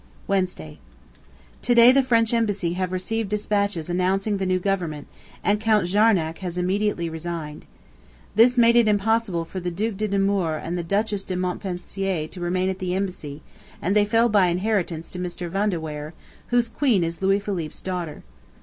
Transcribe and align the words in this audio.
Wednesday. 0.25 0.79
To 1.61 1.75
day 1.75 1.91
the 1.91 2.01
French 2.01 2.33
Embassy 2.33 2.73
have 2.73 2.91
received 2.91 3.29
despatches 3.29 3.87
announcing 3.87 4.37
the 4.37 4.47
new 4.47 4.57
government, 4.57 5.05
and 5.43 5.61
Count 5.61 5.85
Jarnac 5.85 6.39
has 6.39 6.57
immediately 6.57 7.07
resigned. 7.07 7.65
This 8.33 8.57
made 8.57 8.75
it 8.75 8.87
impossible 8.87 9.45
for 9.45 9.59
the 9.59 9.69
Duc 9.69 9.97
de 9.97 10.07
Nemours 10.07 10.63
and 10.65 10.75
the 10.75 10.81
Duchess 10.81 11.23
de 11.23 11.35
Montpensier 11.35 12.25
to 12.29 12.41
remain 12.41 12.67
at 12.67 12.79
the 12.79 12.95
Embassy, 12.95 13.43
and 13.79 13.95
they 13.95 14.03
fell 14.05 14.27
by 14.27 14.47
inheritance 14.47 15.11
to 15.11 15.19
Mr. 15.19 15.47
Van 15.49 15.69
de 15.69 15.79
Weyer, 15.79 16.15
whose 16.47 16.67
Queen 16.67 17.03
is 17.03 17.21
Louis 17.21 17.37
Philippe's 17.37 17.83
daughter. 17.83 18.23